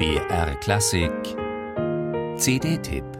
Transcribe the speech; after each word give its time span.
BR 0.00 0.54
Klassik. 0.62 1.36
CD-Tipp 2.38 3.19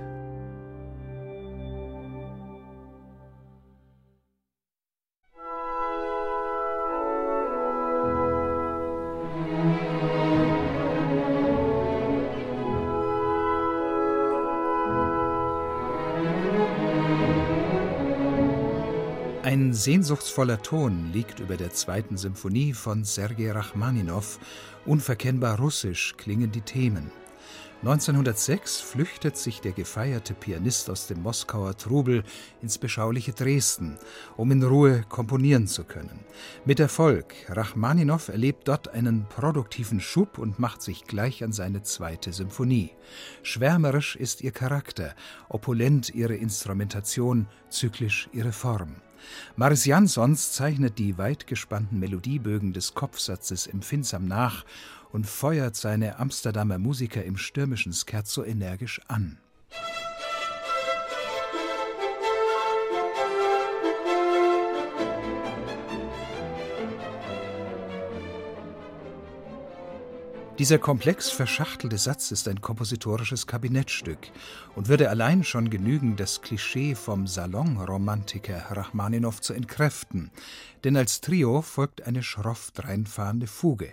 Ein 19.43 19.73
sehnsuchtsvoller 19.73 20.61
Ton 20.61 21.15
liegt 21.15 21.41
über 21.41 21.57
der 21.57 21.71
zweiten 21.71 22.19
Symphonie 22.19 22.75
von 22.75 23.05
Sergei 23.05 23.51
Rachmaninow. 23.51 24.39
Unverkennbar 24.85 25.59
russisch 25.59 26.15
klingen 26.19 26.53
die 26.53 26.61
Themen. 26.61 27.11
1906 27.81 28.83
flüchtet 28.83 29.39
sich 29.39 29.63
der 29.63 29.73
gefeierte 29.73 30.35
Pianist 30.35 30.91
aus 30.91 31.07
dem 31.07 31.23
Moskauer 31.23 31.75
Trubel 31.79 32.23
ins 32.61 32.77
beschauliche 32.77 33.33
Dresden, 33.33 33.97
um 34.37 34.53
in 34.53 34.63
Ruhe 34.63 35.05
komponieren 35.09 35.67
zu 35.67 35.85
können. 35.85 36.21
Mit 36.67 36.79
Erfolg. 36.79 37.35
Rachmaninow 37.49 38.29
erlebt 38.29 38.69
dort 38.69 38.89
einen 38.89 39.25
produktiven 39.31 40.03
Schub 40.03 40.37
und 40.37 40.59
macht 40.59 40.83
sich 40.83 41.05
gleich 41.05 41.43
an 41.43 41.53
seine 41.53 41.83
zweite 41.83 42.35
Symphonie. 42.35 42.91
Schwärmerisch 43.43 44.17
ist 44.17 44.43
ihr 44.43 44.53
Charakter, 44.53 45.15
opulent 45.49 46.15
ihre 46.15 46.35
Instrumentation, 46.35 47.47
zyklisch 47.71 48.29
ihre 48.35 48.53
Form. 48.53 48.97
Maris 49.57 49.85
Jansons 49.85 50.53
zeichnet 50.53 50.99
die 50.99 51.19
weit 51.19 51.47
gespannten 51.47 51.99
Melodiebögen 51.99 52.73
des 52.73 52.95
Kopfsatzes 52.95 53.67
empfindsam 53.67 54.27
nach 54.27 54.65
und 55.13 55.27
feuert 55.27 55.77
seine 55.77 56.19
Amsterdamer 56.19 56.79
Musiker 56.79 57.25
im 57.25 57.37
stürmischen 57.37 57.93
Scherzo 57.93 58.45
energisch 58.45 59.01
an. 59.09 59.39
Dieser 70.61 70.79
komplex 70.79 71.31
verschachtelte 71.31 71.97
Satz 71.97 72.33
ist 72.33 72.47
ein 72.47 72.61
kompositorisches 72.61 73.47
Kabinettstück 73.47 74.19
und 74.77 74.89
würde 74.89 75.09
allein 75.09 75.43
schon 75.43 75.71
genügen, 75.71 76.17
das 76.17 76.43
Klischee 76.43 76.95
vom 76.95 77.27
Salonromantiker 77.27 78.67
Rachmaninow 78.69 79.41
zu 79.41 79.55
entkräften, 79.55 80.31
denn 80.85 80.99
als 80.99 81.23
Trio 81.23 81.63
folgt 81.63 82.03
eine 82.07 82.23
schroff 82.23 82.73
dreinfahrende 82.73 83.47
Fuge. 83.47 83.91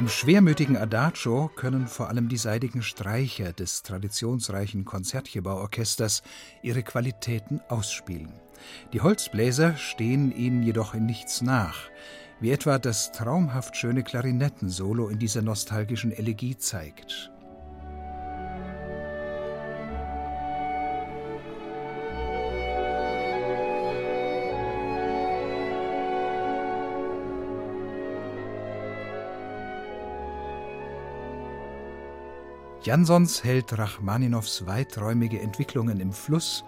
Im 0.00 0.08
schwermütigen 0.08 0.78
Adagio 0.78 1.50
können 1.54 1.86
vor 1.86 2.08
allem 2.08 2.30
die 2.30 2.38
seidigen 2.38 2.80
Streicher 2.80 3.52
des 3.52 3.82
traditionsreichen 3.82 4.86
Konzertgebauorchesters 4.86 6.22
ihre 6.62 6.82
Qualitäten 6.82 7.60
ausspielen. 7.68 8.32
Die 8.94 9.02
Holzbläser 9.02 9.76
stehen 9.76 10.34
ihnen 10.34 10.62
jedoch 10.62 10.94
in 10.94 11.04
nichts 11.04 11.42
nach, 11.42 11.90
wie 12.40 12.50
etwa 12.50 12.78
das 12.78 13.12
traumhaft 13.12 13.76
schöne 13.76 14.02
Klarinettensolo 14.02 15.10
in 15.10 15.18
dieser 15.18 15.42
nostalgischen 15.42 16.12
Elegie 16.12 16.56
zeigt. 16.56 17.30
Jansons 32.82 33.44
hält 33.44 33.76
Rachmaninows 33.76 34.64
weiträumige 34.66 35.40
Entwicklungen 35.40 36.00
im 36.00 36.14
Fluss, 36.14 36.64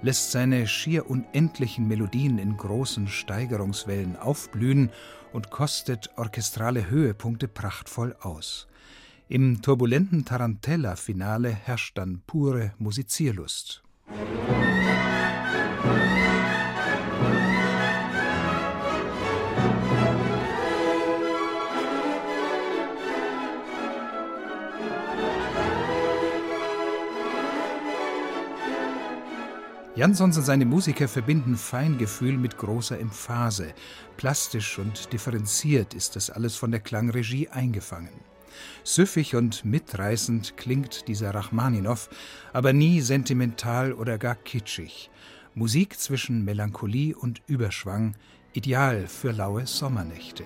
lässt 0.00 0.30
seine 0.30 0.68
schier 0.68 1.10
unendlichen 1.10 1.88
Melodien 1.88 2.38
in 2.38 2.56
großen 2.56 3.08
Steigerungswellen 3.08 4.16
aufblühen 4.16 4.90
und 5.32 5.50
kostet 5.50 6.10
orchestrale 6.16 6.88
Höhepunkte 6.88 7.48
prachtvoll 7.48 8.14
aus. 8.20 8.68
Im 9.28 9.60
turbulenten 9.60 10.24
Tarantella-Finale 10.24 11.50
herrscht 11.50 11.98
dann 11.98 12.22
pure 12.28 12.72
Musizierlust. 12.78 13.82
Jansons 29.96 30.36
und 30.36 30.42
seine 30.42 30.66
Musiker 30.66 31.08
verbinden 31.08 31.56
Feingefühl 31.56 32.36
mit 32.36 32.58
großer 32.58 33.00
Emphase. 33.00 33.72
Plastisch 34.18 34.78
und 34.78 35.10
differenziert 35.14 35.94
ist 35.94 36.16
das 36.16 36.28
alles 36.28 36.54
von 36.54 36.70
der 36.70 36.80
Klangregie 36.80 37.48
eingefangen. 37.48 38.12
Süffig 38.84 39.34
und 39.36 39.64
mitreißend 39.64 40.58
klingt 40.58 41.08
dieser 41.08 41.34
Rachmaninow, 41.34 42.10
aber 42.52 42.74
nie 42.74 43.00
sentimental 43.00 43.94
oder 43.94 44.18
gar 44.18 44.34
kitschig. 44.34 45.10
Musik 45.54 45.98
zwischen 45.98 46.44
Melancholie 46.44 47.16
und 47.16 47.40
Überschwang, 47.46 48.16
ideal 48.52 49.06
für 49.06 49.32
laue 49.32 49.66
Sommernächte. 49.66 50.44